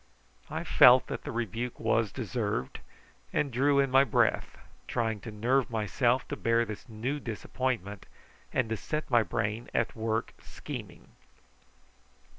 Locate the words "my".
3.91-4.03, 9.11-9.21